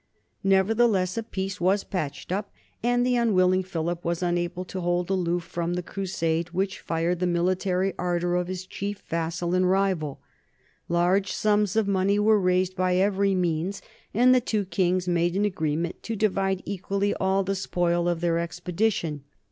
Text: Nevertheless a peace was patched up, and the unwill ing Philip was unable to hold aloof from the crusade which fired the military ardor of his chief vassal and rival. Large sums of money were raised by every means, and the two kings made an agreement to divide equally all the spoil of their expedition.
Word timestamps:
Nevertheless 0.43 1.15
a 1.15 1.21
peace 1.21 1.61
was 1.61 1.83
patched 1.83 2.31
up, 2.31 2.49
and 2.81 3.05
the 3.05 3.13
unwill 3.13 3.53
ing 3.53 3.61
Philip 3.61 4.03
was 4.03 4.23
unable 4.23 4.65
to 4.65 4.81
hold 4.81 5.11
aloof 5.11 5.43
from 5.43 5.75
the 5.75 5.83
crusade 5.83 6.49
which 6.49 6.79
fired 6.79 7.19
the 7.19 7.27
military 7.27 7.93
ardor 7.99 8.35
of 8.35 8.47
his 8.47 8.65
chief 8.65 9.03
vassal 9.05 9.53
and 9.53 9.69
rival. 9.69 10.19
Large 10.89 11.31
sums 11.33 11.75
of 11.75 11.87
money 11.87 12.17
were 12.17 12.39
raised 12.41 12.75
by 12.75 12.95
every 12.95 13.35
means, 13.35 13.79
and 14.11 14.33
the 14.33 14.41
two 14.41 14.65
kings 14.65 15.07
made 15.07 15.35
an 15.35 15.45
agreement 15.45 16.01
to 16.01 16.15
divide 16.15 16.63
equally 16.65 17.13
all 17.19 17.43
the 17.43 17.53
spoil 17.53 18.09
of 18.09 18.21
their 18.21 18.39
expedition. 18.39 19.23